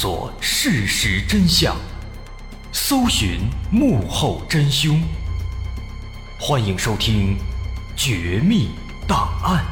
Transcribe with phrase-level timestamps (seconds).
[0.00, 1.74] 索事实真相，
[2.70, 5.02] 搜寻幕后真凶。
[6.38, 7.36] 欢迎收听
[7.96, 8.68] 《绝密
[9.08, 9.64] 档案》。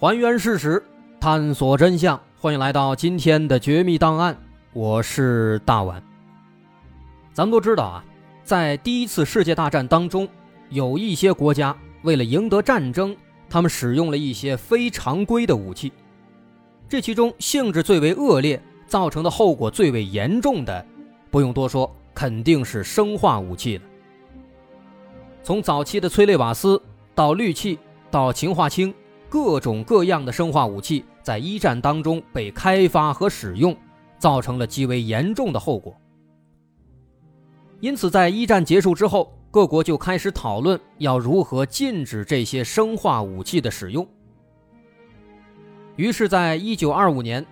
[0.00, 0.82] 还原事实，
[1.20, 2.18] 探索真相。
[2.40, 4.32] 欢迎来到今天的《绝密档案》，
[4.72, 6.02] 我是大碗。
[7.34, 8.02] 咱们都知道啊，
[8.44, 10.28] 在第一次世界大战当中，
[10.68, 13.16] 有一些国家为了赢得战争，
[13.48, 15.90] 他们使用了一些非常规的武器。
[16.86, 20.86] 这其中性质最为恶劣、造成的后果最为严重的，
[21.30, 23.82] 不用多说，肯定是生化武器了。
[25.42, 26.80] 从早期的催泪瓦斯
[27.14, 27.78] 到氯气
[28.10, 28.94] 到氰化氢。
[29.26, 33.76] 各种各样的生化武器在一战当中被开发和使用，
[34.16, 35.92] 造成了极为严重的后果。
[37.80, 44.06] 因此，在一战结束之后，各国就开始讨论要如何禁止这些生化武器的使用。
[45.96, 47.44] 于是，在一九二五年，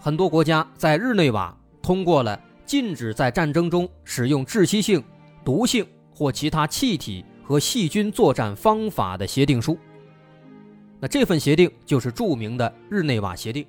[0.00, 5.04] 很多国家在日内瓦通过了禁止在战争中使用窒息性、
[5.44, 9.78] 毒性或其他气体和细菌作战方法的协定书。
[10.98, 13.66] 那这份协定就是著名的日内瓦协定。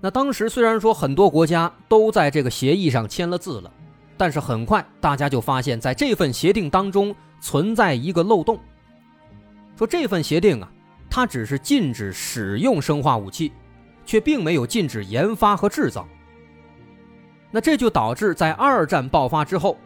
[0.00, 3.72] 那当时虽然说很多国家都在这个协议上签了字了，
[4.22, 8.56] 但是很快大家就发现，在这份协定当中存在一个漏洞，
[9.76, 10.70] 说这份协定啊，
[11.10, 13.50] 它只是禁止使用生化武器，
[14.06, 16.06] 却并没有禁止研发和制造。
[17.50, 19.76] 那这就导致在二战爆发之后，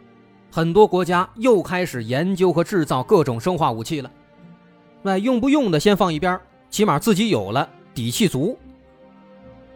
[0.51, 4.11] 很多国家又开始研究和制造各种生化武器了。
[5.01, 8.55] 那用不用的先放一边，起码自己有了底气足。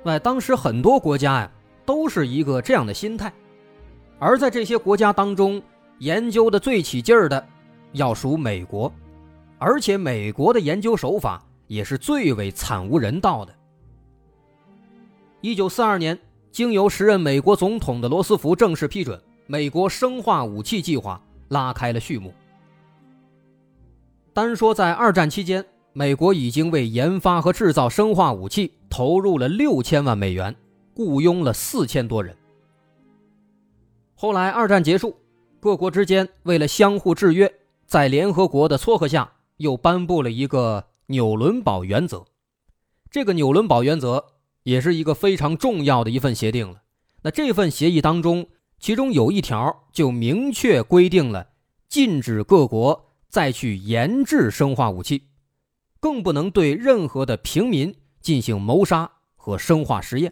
[0.03, 1.51] 那当时很多国家呀，
[1.83, 3.33] 都是一个这样的心态。
[4.23, 5.59] 而在这些国家当中，
[5.97, 7.43] 研究的最起劲儿的，
[7.93, 8.93] 要数美国，
[9.57, 13.51] 而且美国的研究手法也是最为惨无人道的。
[15.41, 16.15] 一九四二年，
[16.51, 22.31] 经由时任美国总统的罗斯福正式批准，美国生化武器计划拉开了序幕。
[24.33, 30.55] 单说在二战期间，美国已经为研发和制造生化武器投入了六千万美元，
[30.93, 32.37] 雇佣了四千多人。
[34.21, 35.17] 后来二战结束，
[35.59, 37.51] 各国之间为了相互制约，
[37.87, 42.23] 在联合国的撮合下，又颁布了一个纽伦堡原则。
[43.09, 44.23] 这个纽伦堡原则
[44.61, 46.83] 也是一个非常重要的一份协定了。
[47.23, 48.45] 那这份协议当中，
[48.79, 51.47] 其中有一条就明确规定了
[51.89, 53.07] 禁止各国。
[53.27, 55.29] 再去研制生化武器，
[55.99, 60.31] 更不能对任何的平民进行谋杀和生化实验。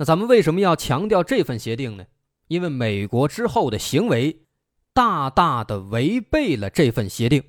[0.00, 2.06] 那咱们为什么要强调这份协定呢？
[2.48, 4.46] 因为美国之后的行为
[4.94, 7.44] 大大的违背了这份协定，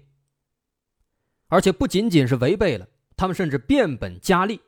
[1.48, 2.86] 而且不仅仅是违背了，
[3.16, 4.60] 他们甚至变本加厉。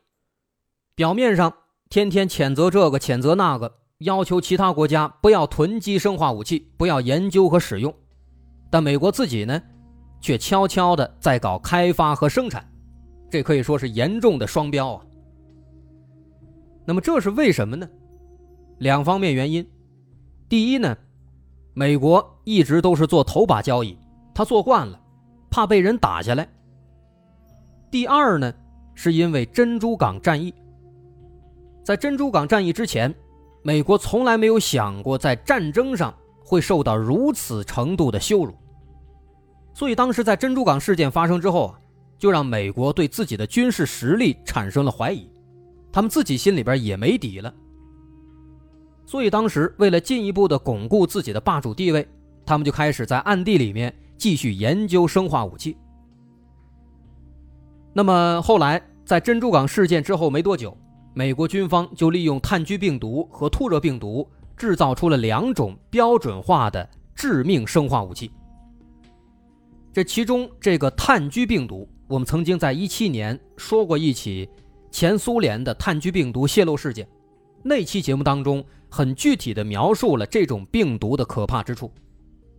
[0.94, 1.54] 表面上
[1.90, 7.94] 天天谴责这个，谴责那个，要求其他国家不要囤积生化武器，不要研究和使用。
[8.70, 9.62] 但美国自己呢，
[10.22, 12.66] 却悄悄的在搞开发和生产，
[13.30, 15.04] 这可以说是严重的双标啊。
[16.84, 17.88] 那么这是为什么呢？
[18.78, 19.66] 两方面原因。
[20.48, 20.96] 第一呢，
[21.72, 23.98] 美国一直都是做头把交椅，
[24.34, 25.00] 他做惯了，
[25.50, 26.46] 怕被人打下来。
[27.90, 28.52] 第二呢，
[28.94, 30.52] 是因为珍珠港战役。
[31.82, 33.14] 在珍珠港战役之前，
[33.62, 36.12] 美国从来没有想过在战争上
[36.44, 38.52] 会受到如此程度的羞辱。
[39.72, 41.80] 所以当时在珍珠港事件发生之后啊，
[42.18, 45.28] 就让美国对自己的军事实力产生了怀疑，
[45.94, 47.54] 他们自己心里边也没底了。
[49.06, 52.04] 所以当时为了进一步的巩固自己的霸主地位，
[52.44, 55.76] 他们就开始在暗地里面继续研究生化武器。
[57.92, 60.76] 那么后来在珍珠港事件之后没多久，
[61.14, 68.32] 美国军方就利用炭疽病毒和兔热病毒制造出了两种标准化的致命生化武器。
[69.92, 74.48] 这其中，这个炭疽病毒，我们曾经在一七年说过一起
[74.94, 77.04] 前苏联的炭疽病毒泄露事件。
[77.64, 81.90] 那期节目当中，很具体的描述了这种病毒的可怕之处。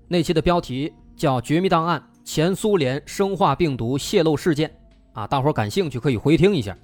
[0.09, 4.69] 那期的标题叫《绝密档案：前苏联生化病毒泄露事件》
[5.17, 6.77] 啊，大伙感兴趣可以回听一下。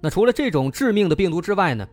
[0.00, 1.86] 那除了这种致命的病毒之外呢，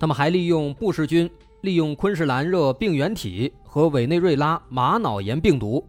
[0.00, 5.86] 他们还利用布氏菌、利用昆士兰热病原体和委内瑞拉玛瑙炎病毒。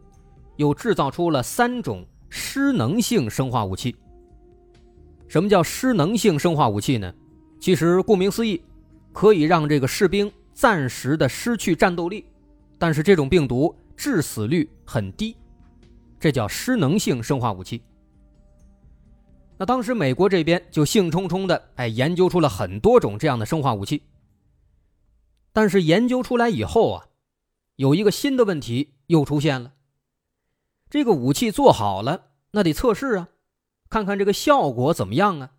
[0.58, 3.96] 又制造出了三种失能性生化武器。
[5.28, 7.14] 什么叫失能性生化武器呢？
[7.60, 8.62] 其实顾名思义，
[9.12, 12.26] 可以让这个士兵暂时的失去战斗力，
[12.78, 15.36] 但是这种病毒致死率很低，
[16.20, 17.82] 这叫失能性生化武器。
[19.58, 24.04] 那当时美国这边就兴冲冲的哎研究出了很多种这样的生化武器，
[25.52, 27.08] 但是研究出来以后啊，
[27.76, 29.74] 有一个新的问题又出现了。
[30.92, 33.30] 这个武器做好了，那得测试啊，
[33.90, 35.52] 看看这个效果怎么样啊。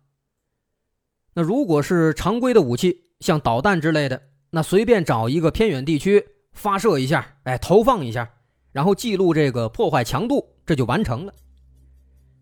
[1.33, 8.29] 那如果是常规的武器，像导弹之类的，那随便找一个偏远地区发射一下，哎，投放一下，
[8.71, 11.33] 然后记录这个破坏强度，这就完成了。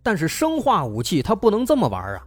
[0.01, 2.25] 但是生化武器它不能这么玩啊，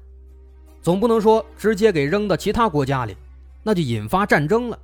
[0.82, 3.16] 总不能说直接给扔到其他国家里，
[3.62, 4.78] 那就引发战争了。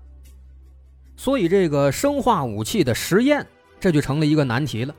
[1.14, 3.46] 所以这个生化武器的实验，
[3.78, 4.94] 这就成了一个难题了。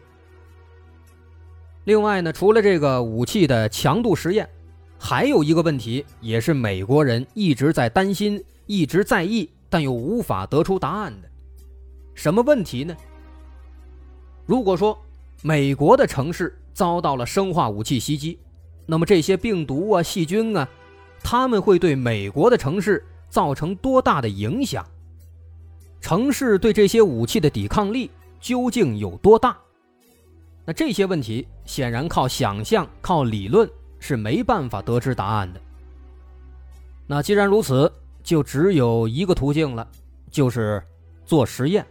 [1.87, 4.49] 另外呢，除了这个武器的强度实验，
[4.99, 11.29] 还有一个问题，也是美国人一直在担心、一直在意，但又无法得出答案的。
[12.13, 12.93] 什么问题呢？
[14.45, 14.99] 如果说
[15.41, 18.37] 美国的城市，遭到了生化武器袭击，
[18.85, 20.67] 那么这些病毒啊、细菌啊，
[21.23, 24.85] 他们会对美国的城市造成多大的影响？
[26.01, 28.11] 城市对这些武器的抵抗力
[28.41, 29.57] 究竟有多大？
[30.67, 33.69] 那这些问题显然靠想象、靠理论
[33.99, 35.61] 是没办法得知答案的。
[37.07, 37.89] 那既然如此，
[38.21, 39.87] 就只有一个途径了，
[40.29, 40.83] 就是
[41.25, 41.85] 做实验。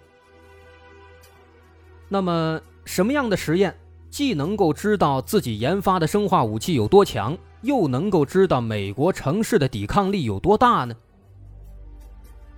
[2.06, 3.75] 那么什么样的实验？
[4.11, 10.94] 既能够知道自己研发的生化武器有多强，又能够知道美国城市的抵抗力有多大呢？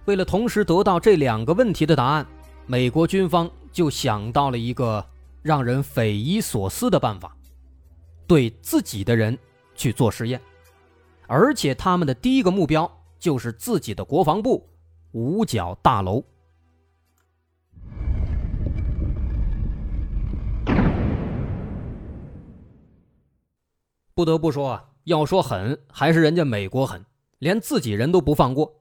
[0.07, 2.27] 为了同时得到这两个问题的答案，
[2.67, 5.05] 美国军方就想到了一个
[5.43, 7.37] 让人匪夷所思的办法：
[8.27, 9.39] 对自己的人
[9.75, 10.41] 去做实验，
[11.27, 14.69] 而且他们的第一个目标就是自己的国防部
[15.13, 16.23] 五角大楼。
[24.15, 27.05] 不得不说啊，要说狠，还是人家美国狠，
[27.39, 28.75] 连自己人都不放过。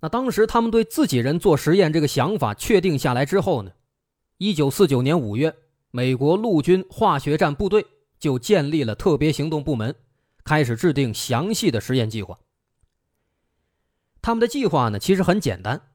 [0.00, 3.70] 那当时他们对自己人做实验这个想法确定下来之后呢，
[4.38, 5.54] 一九四九年五月，
[5.96, 7.86] 美国陆军化学战部队
[8.18, 9.96] 就建立了特别行动部门，
[10.44, 12.38] 开始制定详细的实验计划。
[14.20, 15.88] 他们的计划呢，其实很简单。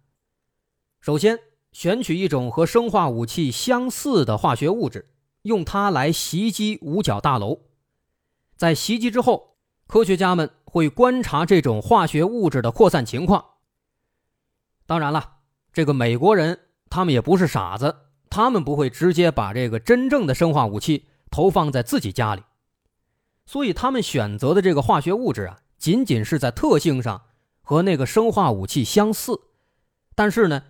[1.02, 1.38] 首先，
[1.72, 5.14] 选取一种和生化武器相似的化学物质，
[5.44, 7.60] 用它来袭击五角大楼。
[8.58, 13.46] 在袭击之后，科学家们会观察这种化学物质的扩散情况。
[14.88, 16.60] 当然了，这个美国人
[16.90, 17.96] 他们也不是傻子，
[18.32, 22.42] 他们不会直接把这个真正的生化武器投放在自己家里，
[23.46, 27.24] 所以他们选择的这个化学物质啊，仅仅是在特性上
[27.62, 29.38] 和那个生化武器相似，
[30.16, 30.64] 但是呢，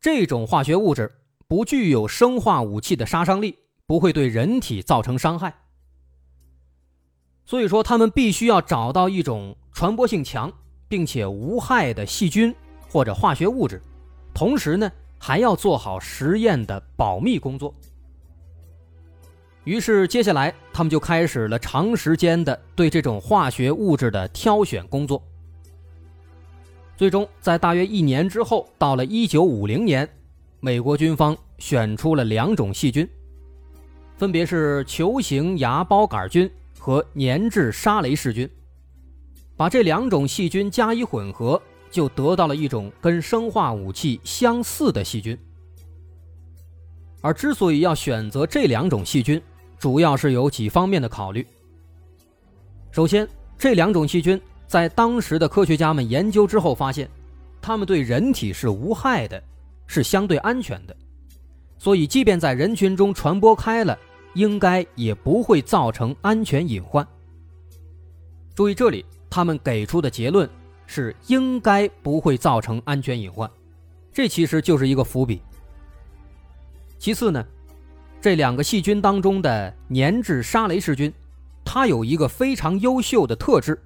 [0.00, 1.10] 这种化学物质
[1.48, 5.52] 不具有生化武器的杀伤力，不会对人体造成伤害。
[7.44, 10.52] 所以说，他们必须要找到一种传播性强
[10.86, 12.54] 并且无害的细菌
[12.88, 13.82] 或者化学物质，
[14.32, 17.72] 同时呢，还要做好实验的保密工作。
[19.62, 25.22] 于是，接下来他们就开始了长时间的对这种化学物质的挑选工作。
[26.96, 30.08] 最终，在大约一年之后，到了一九五零年，
[30.58, 33.08] 美国军方选出了两种细菌，
[34.16, 36.50] 分别是球形芽孢杆菌。
[36.82, 38.48] 和粘质沙雷氏菌，
[39.54, 45.36] 把这两种细菌加以混合，就得到了一种跟生化武器相似的细菌。
[47.20, 49.40] 而之所以要选择这两种细菌，
[49.78, 51.46] 主要是有几方面的考虑。
[52.90, 53.28] 首先，
[53.58, 57.10] 这两种细菌在当时的科学家们研究之后发现，
[57.60, 59.42] 它们对人体是无害的，
[59.86, 60.96] 是相对安全的，
[61.78, 63.98] 所以即便在人群中传播开了。
[64.34, 67.04] 应该也不会造成安全隐患。
[68.54, 70.48] 注意，这里他们给出的结论
[70.92, 73.48] 是应该不会造成安全隐患，
[74.12, 75.40] 这其实就是一个伏笔。
[76.98, 77.46] 其次呢，
[78.20, 81.12] 这两个细菌当中的粘质沙雷氏菌，
[81.64, 83.80] 它有一个非常优秀的特质：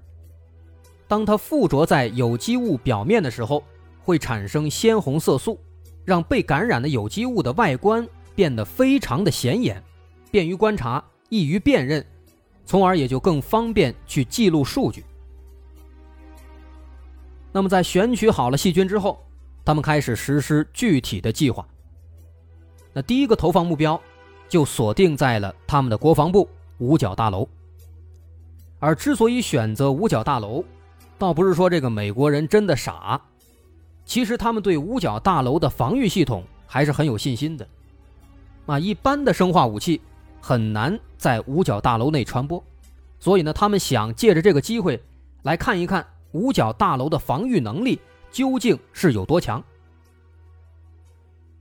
[1.07, 3.63] 当它附着在有机物表面的时候，
[4.03, 5.61] 会产生鲜红色素，
[6.07, 9.83] 让被感染的有机物的外观变得非常的显眼。
[10.31, 12.03] 便于观察，易于辨认，
[12.65, 15.05] 从而也就更方便去记录数据。
[17.57, 19.25] 那么，在选取好了细菌之后，
[19.65, 21.65] 他们开始实施具体的计划。
[22.93, 24.01] 那第一个投放目标
[24.49, 27.49] 就锁定在了他们的国防部五角大楼。
[28.81, 30.65] 而之所以选择五角大楼，
[31.17, 33.21] 倒不是说这个美国人真的傻，
[34.05, 37.65] 其实他们对五角大楼的防御系统还是很有信心的。
[38.67, 40.01] 啊，一般的生化武器
[40.41, 42.61] 很难在五角大楼内传播，
[43.21, 45.01] 所以呢，他们想借着这个机会
[45.43, 46.05] 来看一看
[46.35, 47.99] 五角大楼的防御能力
[48.31, 49.63] 究竟是有多强。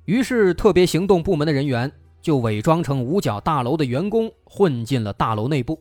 [0.05, 1.89] 于是，特别行动部门的人员
[2.21, 5.79] 就伪装成五角大楼的员工，混进了大楼内部。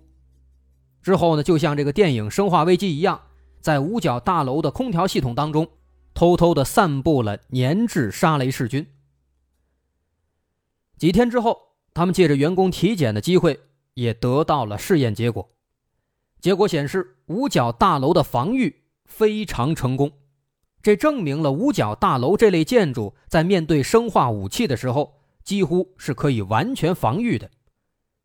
[1.02, 3.20] 之后呢，就像这个电影《生化危机》一样，
[3.60, 5.66] 在五角大楼的空调系统当中，
[6.12, 8.86] 偷偷的散布了粘质沙雷氏菌。
[10.98, 11.58] 几天之后，
[11.94, 13.58] 他们借着员工体检的机会，
[13.94, 15.48] 也得到了试验结果。
[16.40, 18.81] 结果显示，五角大楼的防御
[19.16, 20.10] 非常成功。
[20.82, 27.50] 这证明了五角大楼这类建筑在面对生化武器的时候，几乎是可以完全防御的。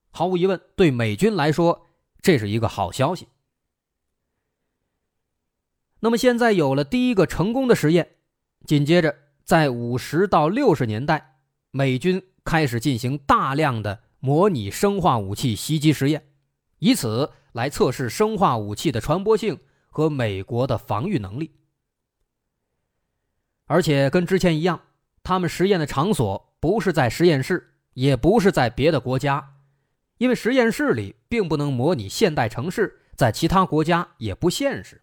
[0.10, 1.88] 毫无疑问，对美军来说，
[2.22, 3.28] 这是一个好消息。
[6.00, 8.16] 那么现在有了第一个成功的实验，
[8.66, 11.38] 紧接着在五十到六十年代，
[11.72, 16.28] 美军开始进行大量的模拟生化武器袭击实验，
[16.80, 19.60] 以此来测试生化武器的传播性
[19.98, 21.56] 和美国的防御能力。
[23.66, 24.80] 而且跟之前一样，
[25.24, 29.56] 他们实验的场所不是在实验室，也不是在别的国家，
[30.20, 35.02] 因为实验室里并不能模拟现代城市，在其他国家也不现实。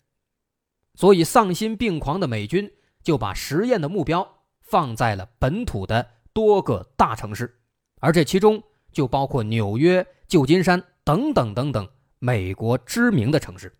[0.94, 2.72] 所以丧心病狂的美军
[3.02, 7.58] 就把实验的目标放在了本土的多个大城市，
[7.98, 11.88] 而这其中就包括纽约、旧金山等等等等
[12.20, 13.76] 美国知名的城市。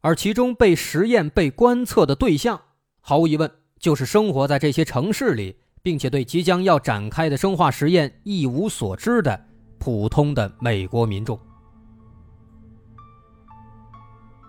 [0.00, 2.60] 而其中被实验、被观测的对象。
[3.00, 9.38] 毫无疑问，就是生活在这些城市里，并且对即将要展开的生化实验一无所知的
[9.78, 11.38] 普通的美国民众。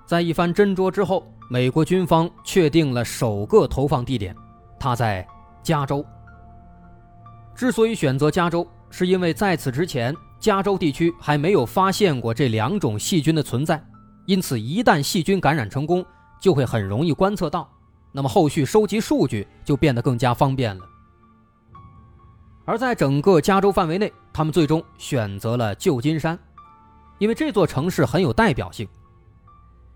[0.05, 4.35] 在一番斟酌之后，美国军方确定了首个投放地点，
[4.77, 5.25] 它在
[5.63, 6.05] 加州。
[7.55, 13.81] 之所以选择加州，是因为在此之前，加州地区还没有发现过这两种细菌的存在，
[14.31, 16.05] 因此一旦细菌感染成功，
[16.39, 17.69] 就会很容易观测到。
[18.13, 20.85] 那么后续收集数据就变得更加方便了。
[22.63, 26.39] 而在整个加州范围内，他们最终选择了旧金山，
[27.19, 28.87] 因为这座城市很有代表性。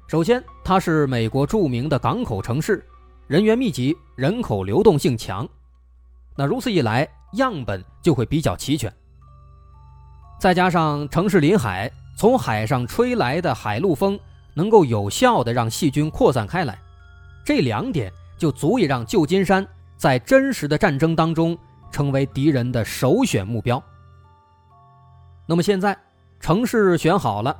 [0.06, 2.86] 首先，它是美国著名的港口城市，
[3.28, 5.48] 人员密集，人口流动性强。
[6.36, 8.94] 那如此一来，样本就会比较齐全。
[10.42, 14.20] 再加上城市临海，从海上吹来的海陆风
[14.54, 16.80] 能够有效的让细菌扩散开来。
[17.46, 19.68] 这两点就足以让旧金山
[19.98, 21.58] 在真实的战争当中
[21.92, 23.82] 成为敌人的首选目标。
[25.46, 25.96] 那么现在
[26.40, 27.56] 城市选好了，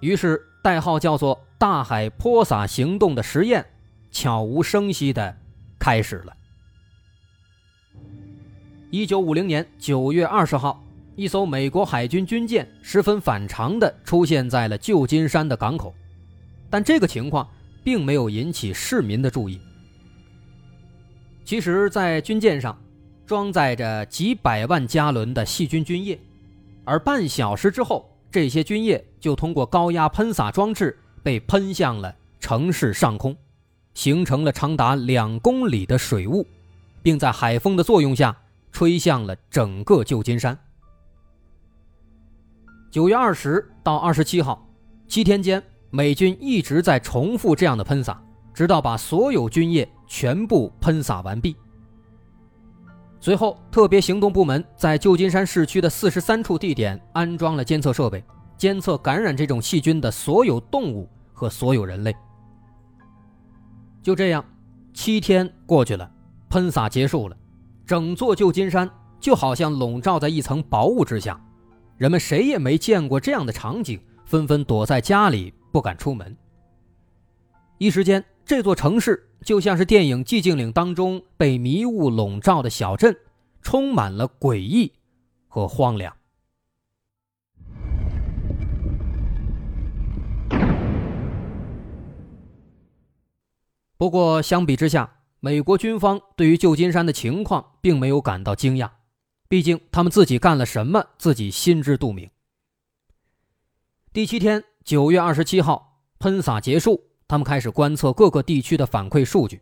[0.00, 3.64] 于是代号叫做“大海泼洒行动”的实验
[4.10, 5.36] 悄无声息地
[5.78, 6.34] 开始了。
[8.90, 10.82] 一九五零年九月二十号，
[11.18, 15.92] 一艘美国海军军舰十分反常地出现在了旧金山的港口，
[16.70, 17.46] 但这个情况。
[17.84, 19.58] 并没有引起市民的注意。
[21.42, 22.78] 其实，在军舰上
[23.24, 26.20] 装载着几百万加仑的细菌菌液，
[26.84, 33.34] 而半小时之后，这些菌液就通过高压喷洒装置被喷向了城市上空，
[33.94, 36.46] 形成了长达两公里的水雾，
[37.02, 38.36] 并在海风的作用下
[38.70, 40.58] 吹向了整个旧金山。
[42.90, 44.66] 九月二十到二十七号，
[45.06, 45.62] 七天间。
[45.90, 51.56] 美军一直在重复这样的喷洒，直到把所有菌液全部喷洒完毕。
[53.20, 58.22] 随后，特别行动部门在旧金山市区的四十三处地点安装了监测设备，
[58.58, 62.14] 监测感染这种细菌的所有动物和所有人类。
[64.02, 64.44] 就这样，
[64.92, 66.10] 七天过去了，
[66.50, 67.36] 喷洒结束了，
[67.86, 71.40] 整座旧金山就好像笼罩在一层薄雾之下，
[71.98, 75.52] 人们谁也没见过这样的场景，纷纷躲在家里。
[75.70, 76.34] 不敢出门。
[77.76, 83.14] 一时间，这座城市就像是电影《寂静岭》当中被迷雾笼罩的小镇，
[83.60, 84.90] 充满了诡异
[85.46, 86.16] 和荒凉。
[93.98, 98.88] 不过，相比之下，美国军方对于旧金山的情况并没有感到惊讶，
[99.48, 102.30] 毕竟他们自己干了什么，自己心知肚明。
[104.12, 104.62] 第七天。
[104.84, 109.60] 九月二十七号，喷洒结束，他们开始观测各个地区的反馈数据。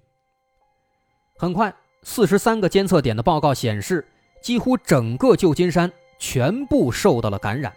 [1.36, 1.74] 很快，
[2.04, 4.06] 四十三个监测点的报告显示，
[4.40, 7.74] 几乎整个旧金山全部受到了感染。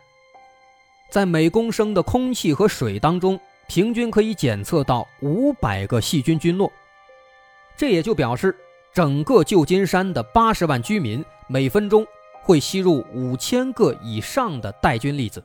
[1.09, 6.71] 在每公升的空气和水当中，平均可以检测到五百个细菌菌落。
[7.75, 8.55] 这也就表示
[8.99, 12.05] 整个旧金山的八十万居民每分钟
[12.41, 15.41] 会吸入五千个以上的带菌粒子。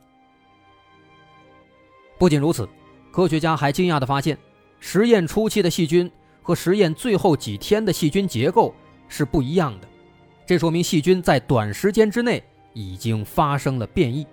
[2.19, 2.67] 不仅如此，
[3.13, 4.37] 科学家还惊讶地发现，
[4.81, 8.75] 实验初期的细菌和实验最后几天的细菌结构
[9.07, 9.87] 是不一样的，
[10.45, 12.43] 这说明细菌在短时间之内
[12.73, 14.27] 已经发生了变异。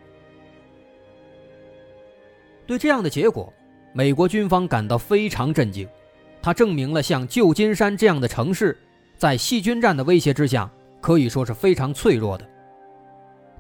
[2.67, 3.53] 对这样的结果，
[3.93, 5.89] 美国军方感到非常震惊，
[6.43, 8.77] 它证明了像旧金山这样的城市，
[9.23, 10.69] 在细菌战的威胁之下，
[11.01, 12.45] 可以说是非常脆弱的。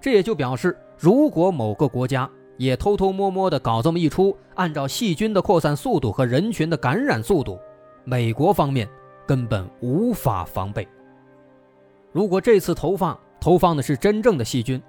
[0.00, 7.60] 这也就表示，如果某个国家，也偷偷摸摸地搞这么一出，按照细菌的扩散速度和人群的感染速度，
[8.02, 8.88] 美国方面
[9.24, 10.84] 根本无法防备。
[12.10, 14.82] 如果这次投放投放的是真正的细菌，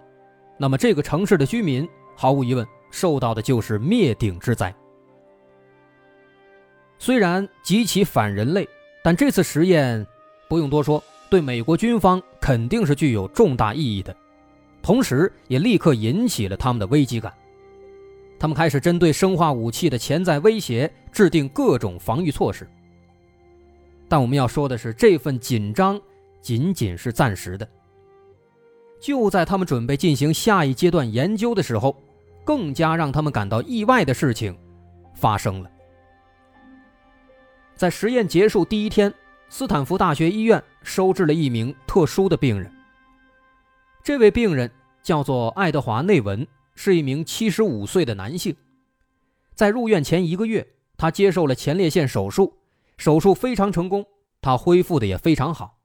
[0.58, 4.74] 那么这个城市的居民毫无疑问受到的就是灭顶之灾。
[6.98, 8.68] 虽然极其反人类，
[9.04, 10.04] 但这次实验
[10.54, 14.16] 不用多说，对美国军方肯定是具有重大意义的，
[14.84, 17.34] 同时也立刻引起了他们的危机感。
[18.38, 22.70] 他们开始针对生化武器的潜在威胁制定各种防御措施。
[24.08, 26.00] 但我们要说的是，这份紧张
[26.40, 27.68] 仅仅是暂时的。
[29.02, 32.00] 就在他们准备进行下一阶段研究的时候，
[32.46, 34.56] 更加让他们感到意外的事情
[35.16, 35.72] 发生了。
[37.76, 39.12] 在实验结束第一天，
[39.56, 42.74] 斯坦福大学医院收治了一名特殊的病人。
[44.04, 44.72] 这位病人
[45.04, 46.48] 叫做爱德华内文。
[46.74, 48.56] 是一名七十五岁的男性，
[49.54, 50.68] 在入院前一个月，
[50.98, 52.58] 他接受了前列腺手术，
[52.98, 54.08] 手术非常成功，
[54.42, 55.78] 他恢复的也非常好。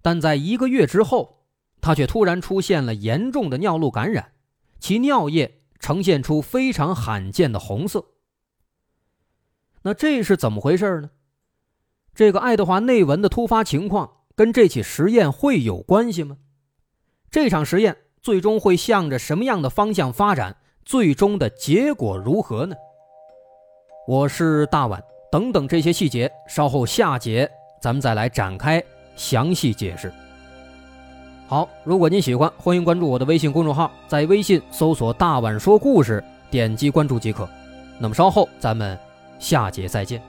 [0.00, 1.44] 但在一个月之后，
[1.82, 4.32] 他却突然出现了严重的尿路感染，
[4.80, 8.06] 其尿液呈现出非常罕见的红色。
[9.82, 11.10] 那这是怎么回事呢？
[12.18, 16.36] 这个爱德华内文的突发情况跟这起实验会有关系吗？
[17.30, 17.96] 这场实验。
[18.20, 20.56] 最终会向着什么样的方向发展？
[20.84, 22.74] 最终的结果如何呢？
[24.08, 25.00] 我是大碗，
[25.30, 27.48] 等等这些细节，稍后下节
[27.80, 28.82] 咱们再来展开
[29.14, 30.12] 详细解释。
[31.46, 37.48] 好，如果您喜欢，欢迎关注我的微信公众号，在微信搜索“大碗说故事”，点击关注即可。
[38.00, 38.98] 那么稍后咱们
[39.38, 40.20] 下节再见。